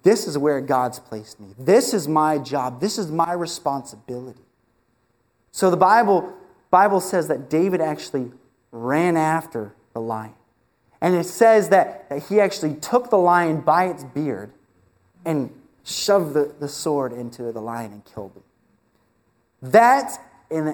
[0.03, 1.55] this is where God's placed me.
[1.59, 2.81] This is my job.
[2.81, 4.43] This is my responsibility.
[5.51, 6.33] So the Bible,
[6.71, 8.33] Bible says that David actually
[8.71, 10.35] ran after the lion.
[11.01, 14.53] And it says that, that he actually took the lion by its beard
[15.25, 15.53] and
[15.85, 18.43] shoved the, the sword into the lion and killed him.
[19.63, 20.19] That's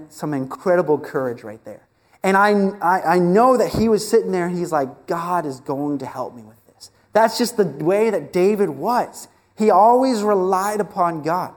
[0.09, 1.87] some incredible courage right there.
[2.23, 5.61] And I, I, I know that he was sitting there and he's like, God is
[5.61, 6.91] going to help me with this.
[7.13, 9.29] That's just the way that David was.
[9.57, 11.55] He always relied upon God.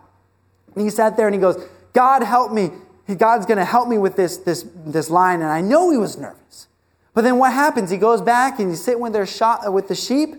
[0.75, 1.63] And he sat there and he goes,
[1.93, 2.69] God help me.
[3.17, 5.41] God's going to help me with this, this, this line.
[5.41, 6.67] And I know he was nervous.
[7.13, 7.89] But then what happens?
[7.89, 10.35] He goes back and he's sitting with, their shot, uh, with the sheep.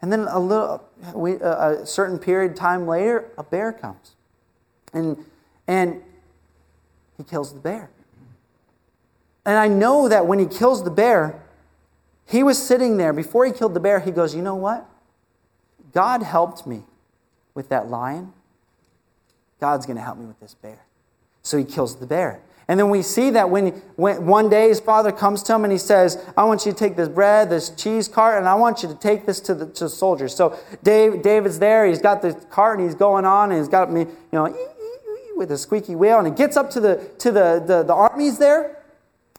[0.00, 4.14] And then a little, uh, a certain period of time later, a bear comes.
[4.94, 5.24] And,
[5.66, 6.00] and
[7.18, 7.90] he kills the bear.
[9.44, 11.42] And I know that when he kills the bear,
[12.26, 13.12] he was sitting there.
[13.12, 14.86] Before he killed the bear, he goes, You know what?
[15.92, 16.84] God helped me
[17.54, 18.32] with that lion.
[19.60, 20.80] God's going to help me with this bear.
[21.42, 22.42] So he kills the bear.
[22.68, 25.72] And then we see that when, when one day his father comes to him and
[25.72, 28.82] he says, I want you to take this bread, this cheese cart, and I want
[28.82, 30.36] you to take this to the, to the soldiers.
[30.36, 33.90] So Dave, David's there, he's got the cart and he's going on and he's got
[33.90, 34.54] me, you know,
[35.38, 38.38] with a squeaky wheel, and he gets up to the to the, the, the armies
[38.38, 38.74] there.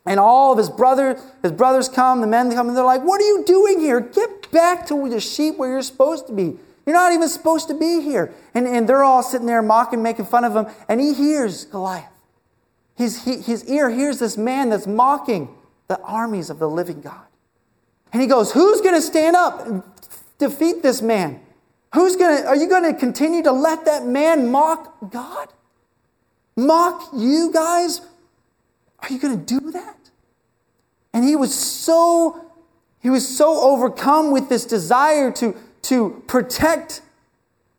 [0.05, 3.21] And all of his brother, his brothers come, the men come, and they're like, What
[3.21, 3.99] are you doing here?
[3.99, 6.57] Get back to the sheep where you're supposed to be.
[6.85, 8.33] You're not even supposed to be here.
[8.55, 10.65] And, and they're all sitting there mocking, making fun of him.
[10.87, 12.09] And he hears Goliath.
[12.95, 15.55] His, he, his ear hears this man that's mocking
[15.87, 17.27] the armies of the living God.
[18.11, 19.83] And he goes, Who's going to stand up and
[20.39, 21.41] defeat this man?
[21.93, 25.49] Who's going to, are you going to continue to let that man mock God?
[26.65, 28.01] Mock you guys?
[28.99, 29.97] Are you going to do that?
[31.13, 32.49] And he was so
[33.01, 37.01] he was so overcome with this desire to, to protect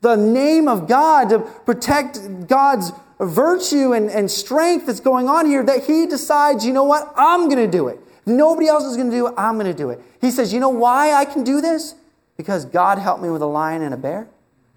[0.00, 5.62] the name of God, to protect God's virtue and, and strength that's going on here,
[5.62, 7.98] that he decides, you know what, I'm going to do it.
[8.24, 10.00] Nobody else is going to do it, I'm going to do it.
[10.20, 11.94] He says, you know why I can do this?
[12.38, 14.28] Because God helped me with a lion and a bear,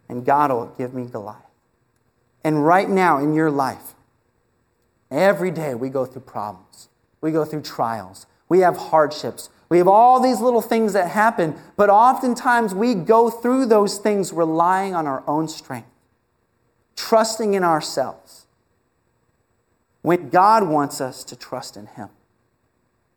[0.10, 1.40] and God will give me Goliath.
[2.44, 3.93] And right now in your life,
[5.14, 6.90] every day we go through problems,
[7.22, 11.56] we go through trials, we have hardships, we have all these little things that happen,
[11.76, 15.90] but oftentimes we go through those things relying on our own strength,
[16.96, 18.46] trusting in ourselves.
[20.02, 22.10] When God wants us to trust in Him.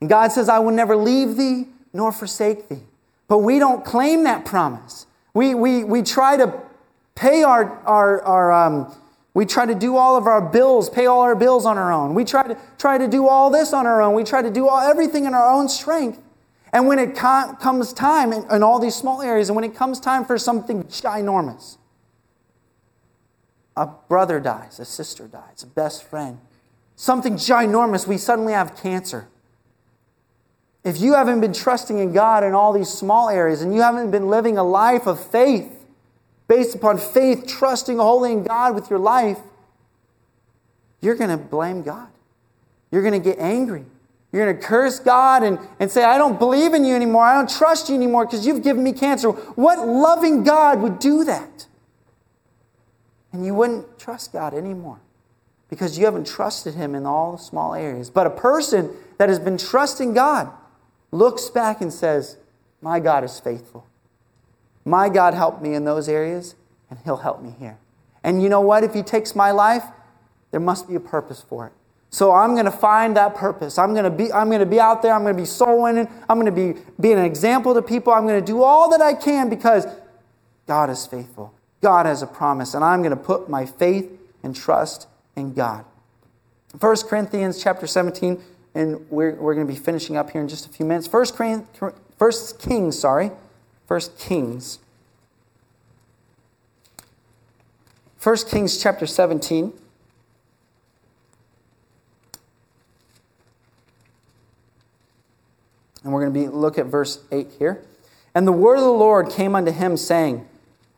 [0.01, 2.85] And God says, I will never leave thee nor forsake thee.
[3.29, 5.07] But we don't claim that promise.
[5.35, 6.59] We, we, we try to
[7.15, 8.95] pay our, our, our um,
[9.37, 12.15] we try to do all of our bills, pay all our bills on our own.
[12.15, 14.15] We try to, try to do all this on our own.
[14.15, 16.23] We try to do all, everything in our own strength.
[16.73, 20.01] And when it comes time in, in all these small areas, and when it comes
[20.01, 21.77] time for something ginormous,
[23.77, 26.39] a brother dies, a sister dies, a best friend,
[26.95, 29.29] something ginormous, we suddenly have cancer.
[30.83, 34.11] If you haven't been trusting in God in all these small areas and you haven't
[34.11, 35.76] been living a life of faith,
[36.49, 39.39] based upon faith, trusting wholly in God with your life,
[41.01, 42.09] you're going to blame God.
[42.91, 43.85] You're going to get angry.
[44.33, 47.25] You're going to curse God and, and say, I don't believe in you anymore.
[47.25, 49.31] I don't trust you anymore because you've given me cancer.
[49.31, 51.67] What loving God would do that?
[53.33, 55.01] And you wouldn't trust God anymore
[55.69, 58.11] because you haven't trusted Him in all the small areas.
[58.11, 60.51] But a person that has been trusting God
[61.11, 62.39] looks back and says,
[62.81, 63.87] My God is faithful.
[64.87, 66.55] My God helped me in those areas,
[66.89, 67.77] and He'll help me here.
[68.23, 68.85] And you know what?
[68.85, 69.83] If He takes my life,
[70.53, 71.73] there must be a purpose for it.
[72.09, 73.79] So I'm going to find that purpose.
[73.79, 75.13] I'm going to be, I'm going to be out there.
[75.13, 76.09] I'm going to be soul winning.
[76.29, 78.13] I'm going to be, being an example to people.
[78.13, 79.87] I'm going to do all that I can because
[80.67, 81.53] God is faithful.
[81.83, 82.75] God has a promise.
[82.75, 84.11] And I'm going to put my faith
[84.43, 85.85] and trust in God.
[86.79, 88.43] 1 Corinthians chapter 17,
[88.75, 91.13] and we're, we're going to be finishing up here in just a few minutes.
[91.13, 91.67] 1,
[92.19, 93.31] First Kings, sorry.
[93.89, 94.79] 1 Kings.
[98.23, 99.73] 1 Kings chapter 17.
[106.03, 107.85] And we're going to be look at verse 8 here.
[108.35, 110.47] And the word of the Lord came unto him, saying,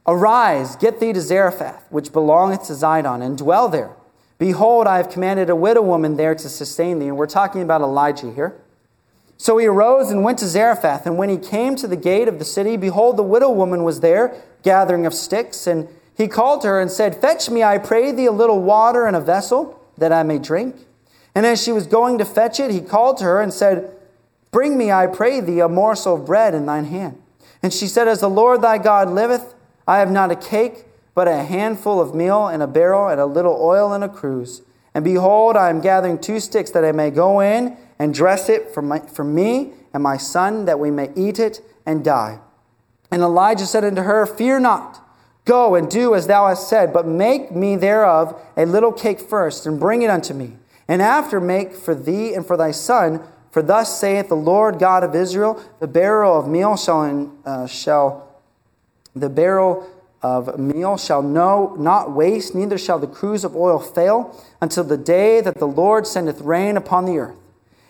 [0.06, 3.90] Arise, get thee to Zarephath, which belongeth to Zidon, and dwell there.
[4.38, 7.08] Behold, I have commanded a widow woman there to sustain thee.
[7.08, 8.60] And we're talking about Elijah here.
[9.40, 11.06] So he arose and went to Zarephath.
[11.06, 14.00] And when he came to the gate of the city, behold, the widow woman was
[14.00, 15.68] there, gathering of sticks.
[15.68, 19.06] And he called to her and said, Fetch me, I pray thee, a little water
[19.06, 20.74] in a vessel, that I may drink.
[21.36, 23.92] And as she was going to fetch it, he called to her and said,
[24.50, 27.22] Bring me, I pray thee, a morsel of bread in thine hand.
[27.62, 29.54] And she said, As the Lord thy God liveth,
[29.86, 33.26] I have not a cake, but a handful of meal in a barrel, and a
[33.26, 34.62] little oil in a cruse.
[34.94, 38.70] And behold, I am gathering two sticks that I may go in and dress it
[38.72, 42.40] for, my, for me and my son, that we may eat it and die.
[43.10, 45.04] And Elijah said unto her, Fear not.
[45.44, 49.64] Go and do as thou hast said, but make me thereof a little cake first,
[49.64, 50.56] and bring it unto me.
[50.86, 55.02] And after make for thee and for thy son for thus saith the Lord God
[55.02, 58.28] of Israel: The barrel of meal shall, uh, shall
[59.16, 59.88] the barrel
[60.22, 64.96] of meal shall no not waste, neither shall the cruse of oil fail, until the
[64.96, 67.36] day that the Lord sendeth rain upon the earth.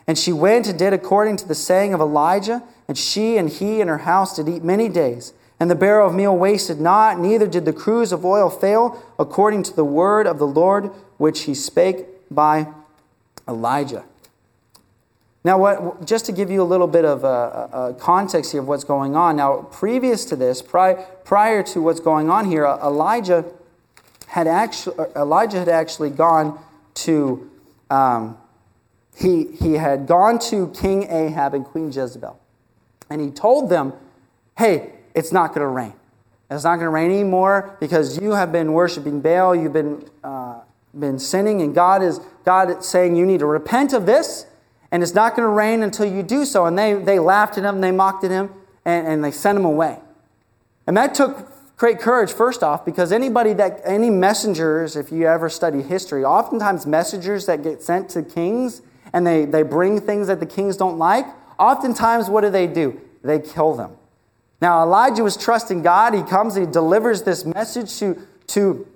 [0.09, 3.83] And she went and did according to the saying of Elijah, and she and he
[3.83, 5.35] and her house did eat many days.
[5.61, 9.65] And the barrel of meal wasted not, neither did the cruse of oil fail, according
[9.65, 12.69] to the word of the Lord which he spake by
[13.47, 14.05] Elijah.
[15.45, 18.69] Now, what, just to give you a little bit of a, a, context here of
[18.69, 19.37] what's going on.
[19.37, 23.45] Now, previous to this, pri- prior to what's going on here, Elijah
[24.29, 26.59] had actually Elijah had actually gone
[26.95, 27.51] to
[27.89, 28.37] um,
[29.19, 32.39] he he had gone to King Ahab and Queen Jezebel,
[33.11, 33.93] and he told them,
[34.57, 35.95] "Hey, it's not going to rain.
[36.51, 39.55] It's not going to rain anymore because you have been worshiping Baal.
[39.55, 40.61] You've been uh,
[40.99, 44.47] been sinning, and God is God is saying you need to repent of this."
[44.91, 46.67] and it's not going to rain until you do so.
[46.67, 48.51] And they, they laughed at him, they mocked at him,
[48.85, 49.99] and, and they sent him away.
[50.87, 55.49] And that took great courage, first off, because anybody that, any messengers, if you ever
[55.49, 58.81] study history, oftentimes messengers that get sent to kings
[59.13, 61.27] and they, they bring things that the kings don't like,
[61.59, 63.01] oftentimes what do they do?
[63.23, 63.93] They kill them.
[64.61, 66.15] Now, Elijah was trusting God.
[66.15, 68.87] He comes, he delivers this message to, to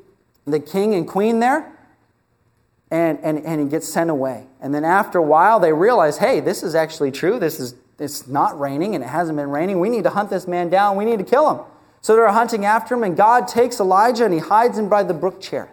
[0.47, 1.73] the king and queen there.
[2.93, 4.47] and, and, and he gets sent away.
[4.61, 7.39] And then after a while, they realize, hey, this is actually true.
[7.39, 9.81] This is it's not raining and it hasn't been raining.
[9.81, 10.97] We need to hunt this man down.
[10.97, 11.65] We need to kill him.
[12.03, 15.15] So they're hunting after him, and God takes Elijah and he hides him by the
[15.15, 15.71] brook Cherith.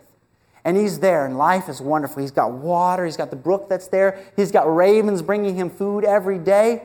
[0.66, 2.22] And he's there, and life is wonderful.
[2.22, 6.03] He's got water, he's got the brook that's there, he's got ravens bringing him food
[6.03, 6.84] every day.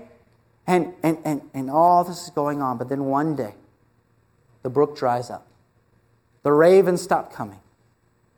[0.67, 2.79] And, and, and, and all this is going on.
[2.79, 3.55] But then one day,
[4.63, 5.47] the brook dries up.
[6.43, 7.61] The ravens stop coming.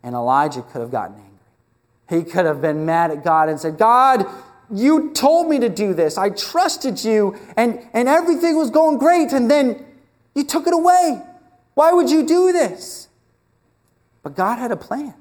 [0.02, 2.24] And Elijah could have gotten angry.
[2.24, 4.26] He could have been mad at God and said, God,
[4.70, 6.18] you told me to do this.
[6.18, 9.84] I trusted you, and, and everything was going great, and then
[10.34, 11.22] you took it away.
[11.74, 13.08] Why would you do this?
[14.22, 15.14] But God had a plan,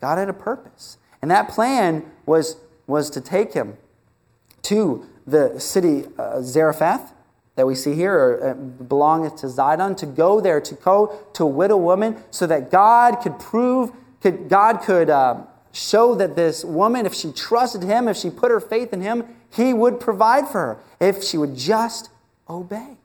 [0.00, 0.98] God had a purpose.
[1.22, 3.76] And that plan was, was to take him
[4.62, 7.12] to the city uh, Zarephath
[7.56, 11.44] that we see here, or, uh, belongeth to Zidon, to go there, to go to
[11.44, 13.90] a widow woman, so that God could prove,
[14.20, 15.42] could, God could uh,
[15.72, 19.24] show that this woman, if she trusted him, if she put her faith in him,
[19.50, 22.10] he would provide for her, if she would just
[22.48, 22.98] obey.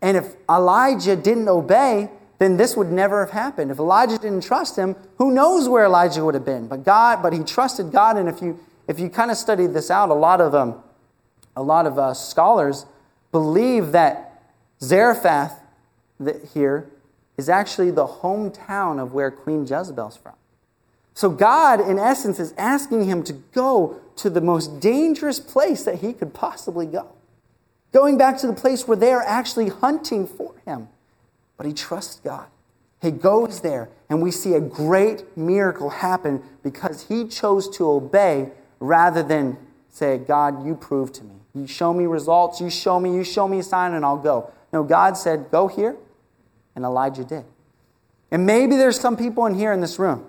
[0.00, 2.10] And if Elijah didn't obey,
[2.40, 3.70] then this would never have happened.
[3.70, 6.68] If Elijah didn't trust him, who knows where Elijah would have been?
[6.68, 9.90] But God, but he trusted God, and if you if you kind of study this
[9.90, 10.82] out, a lot of um,
[11.54, 12.86] a lot of uh, scholars
[13.30, 14.42] believe that
[14.82, 15.60] Zarephath
[16.54, 16.90] here
[17.36, 20.34] is actually the hometown of where Queen Jezebel's from.
[21.12, 25.96] So God, in essence, is asking him to go to the most dangerous place that
[25.96, 27.08] he could possibly go.
[27.92, 30.88] Going back to the place where they are actually hunting for him.
[31.60, 32.46] But he trusts God.
[33.02, 38.52] He goes there, and we see a great miracle happen because he chose to obey
[38.78, 39.58] rather than
[39.90, 41.34] say, God, you prove to me.
[41.54, 44.50] You show me results, you show me, you show me a sign, and I'll go.
[44.72, 45.96] No, God said, Go here,
[46.74, 47.44] and Elijah did.
[48.30, 50.24] And maybe there's some people in here in this room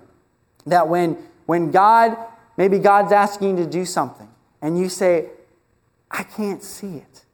[0.66, 1.16] that when,
[1.46, 2.14] when God,
[2.58, 4.28] maybe God's asking you to do something,
[4.60, 5.30] and you say,
[6.10, 7.24] I can't see it.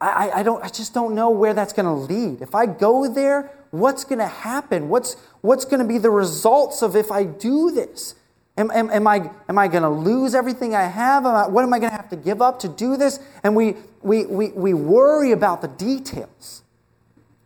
[0.00, 2.40] I, I, don't, I just don't know where that's going to lead.
[2.40, 4.88] If I go there, what's going to happen?
[4.88, 8.14] What's, what's going to be the results of if I do this?
[8.56, 11.26] Am, am, am I, am I going to lose everything I have?
[11.26, 13.18] Am I, what am I going to have to give up to do this?
[13.42, 16.62] And we, we, we, we worry about the details.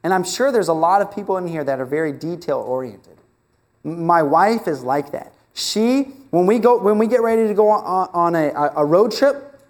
[0.02, 3.18] And I'm sure there's a lot of people in here that are very detail oriented.
[3.84, 5.32] My wife is like that.
[5.54, 9.12] She, when we, go, when we get ready to go on, on a, a road
[9.12, 9.60] trip,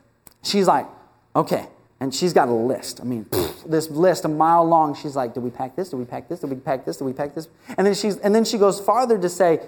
[0.42, 0.86] she's like,
[1.34, 1.66] okay,
[2.02, 3.00] and she's got a list.
[3.00, 3.26] I mean,
[3.66, 4.94] this list a mile long.
[4.94, 5.90] She's like, "Did we pack this?
[5.90, 6.40] Did we pack this?
[6.40, 6.96] Did we pack this?
[6.96, 7.48] Did we pack this?"
[7.78, 9.60] And then she's and then she goes farther to say,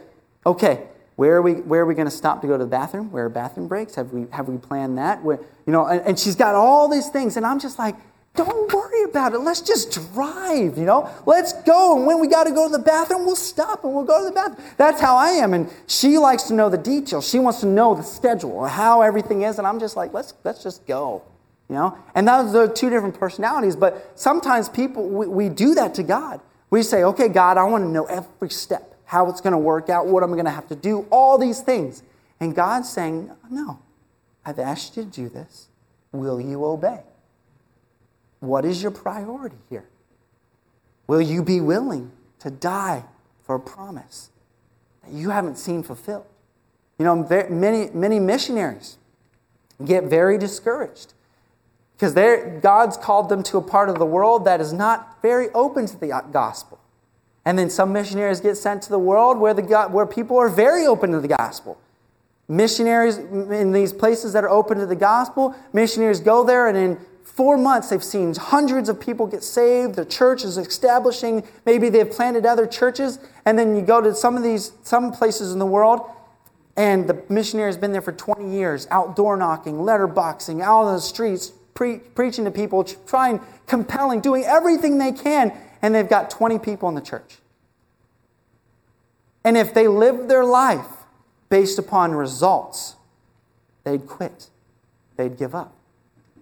[0.44, 3.12] "Okay, where are we, where are we going to stop to go to the bathroom?
[3.12, 3.94] Where are bathroom breaks?
[3.94, 5.22] Have we, have we planned that?
[5.22, 7.36] Where, you know, and, and she's got all these things.
[7.36, 7.94] And I'm just like,
[8.34, 9.38] don't worry about it.
[9.38, 11.08] Let's just drive, you know?
[11.24, 11.96] Let's go.
[11.96, 14.24] And when we got to go to the bathroom, we'll stop and we'll go to
[14.24, 14.66] the bathroom.
[14.76, 15.54] That's how I am.
[15.54, 17.28] And she likes to know the details.
[17.28, 19.58] She wants to know the schedule, how everything is.
[19.58, 21.22] And I'm just like, let's, let's just go,
[21.68, 21.98] you know?
[22.14, 23.76] And those are two different personalities.
[23.76, 26.40] But sometimes people, we, we do that to God.
[26.70, 29.88] We say, okay, God, I want to know every step how it's going to work
[29.88, 32.02] out, what I'm going to have to do, all these things.
[32.40, 33.78] And God's saying, No,
[34.44, 35.68] I've asked you to do this.
[36.12, 37.00] Will you obey?
[38.40, 39.86] What is your priority here?
[41.06, 43.04] Will you be willing to die
[43.44, 44.30] for a promise
[45.02, 46.26] that you haven't seen fulfilled?
[46.98, 47.16] You know,
[47.50, 48.98] many, many missionaries
[49.84, 51.13] get very discouraged
[51.96, 52.14] because
[52.60, 55.96] God's called them to a part of the world that is not very open to
[55.96, 56.80] the uh, gospel.
[57.44, 60.86] And then some missionaries get sent to the world where, the, where people are very
[60.86, 61.78] open to the gospel.
[62.48, 66.98] Missionaries in these places that are open to the gospel, missionaries go there and in
[67.22, 69.94] four months they've seen hundreds of people get saved.
[69.94, 71.44] The church is establishing.
[71.64, 73.18] Maybe they've planted other churches.
[73.44, 76.10] And then you go to some of these, some places in the world
[76.76, 81.00] and the missionary has been there for 20 years, outdoor knocking, letterboxing, out on the
[81.00, 85.52] streets, pre- preaching to people, trying, compelling, doing everything they can
[85.82, 87.36] and they've got 20 people in the church.
[89.44, 90.86] And if they lived their life
[91.50, 92.96] based upon results,
[93.84, 94.48] they'd quit.
[95.16, 95.74] They'd give up.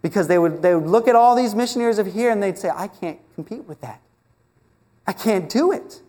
[0.00, 2.70] Because they would, they would look at all these missionaries of here and they'd say,
[2.72, 4.00] I can't compete with that.
[5.06, 6.00] I can't do it.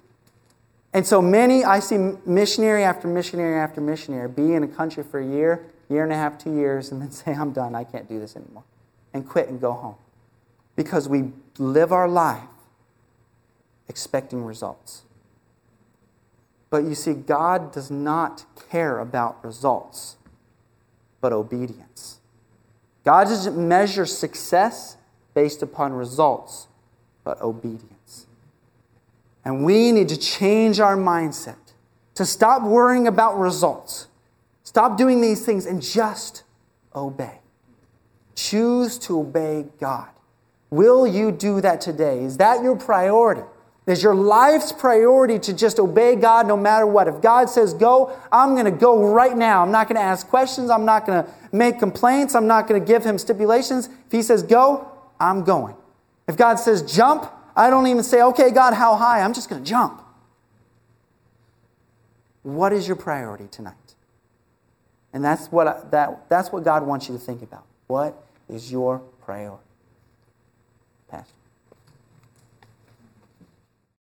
[0.93, 5.19] And so many, I see missionary after missionary after missionary be in a country for
[5.19, 8.07] a year, year and a half, two years, and then say, I'm done, I can't
[8.07, 8.63] do this anymore,
[9.13, 9.95] and quit and go home.
[10.75, 12.41] Because we live our life
[13.87, 15.03] expecting results.
[16.69, 20.17] But you see, God does not care about results,
[21.21, 22.19] but obedience.
[23.03, 24.97] God doesn't measure success
[25.35, 26.67] based upon results,
[27.23, 28.25] but obedience.
[29.45, 31.57] And we need to change our mindset
[32.15, 34.07] to stop worrying about results.
[34.63, 36.43] Stop doing these things and just
[36.95, 37.42] obey.
[38.35, 40.09] Choose to obey God.
[40.69, 42.23] Will you do that today?
[42.23, 43.43] Is that your priority?
[43.85, 47.07] Is your life's priority to just obey God no matter what?
[47.07, 49.61] If God says go, I'm going to go right now.
[49.61, 50.69] I'm not going to ask questions.
[50.69, 52.33] I'm not going to make complaints.
[52.33, 53.87] I'm not going to give him stipulations.
[53.87, 55.75] If he says go, I'm going.
[56.27, 59.21] If God says jump, I don't even say, okay, God, how high?
[59.21, 60.01] I'm just going to jump.
[62.43, 63.95] What is your priority tonight?
[65.11, 67.65] And that's what, I, that, that's what God wants you to think about.
[67.87, 69.62] What is your priority?